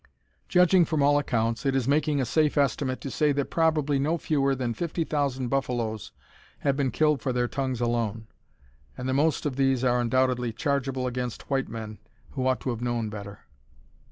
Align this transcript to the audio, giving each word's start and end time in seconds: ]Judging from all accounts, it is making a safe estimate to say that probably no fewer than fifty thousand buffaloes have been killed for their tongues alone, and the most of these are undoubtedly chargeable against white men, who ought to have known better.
]Judging 0.49 0.83
from 0.83 1.03
all 1.03 1.19
accounts, 1.19 1.63
it 1.63 1.75
is 1.75 1.87
making 1.87 2.19
a 2.19 2.25
safe 2.25 2.57
estimate 2.57 2.99
to 3.01 3.11
say 3.11 3.31
that 3.31 3.51
probably 3.51 3.99
no 3.99 4.17
fewer 4.17 4.55
than 4.55 4.73
fifty 4.73 5.03
thousand 5.03 5.47
buffaloes 5.49 6.11
have 6.61 6.75
been 6.75 6.89
killed 6.89 7.21
for 7.21 7.31
their 7.31 7.47
tongues 7.47 7.79
alone, 7.79 8.25
and 8.97 9.07
the 9.07 9.13
most 9.13 9.45
of 9.45 9.57
these 9.57 9.83
are 9.83 10.01
undoubtedly 10.01 10.51
chargeable 10.51 11.05
against 11.05 11.51
white 11.51 11.69
men, 11.69 11.99
who 12.31 12.47
ought 12.47 12.61
to 12.61 12.71
have 12.71 12.81
known 12.81 13.09
better. 13.09 13.41